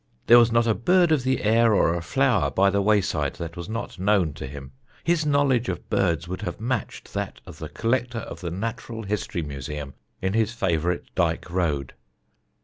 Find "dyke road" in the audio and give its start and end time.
11.13-11.93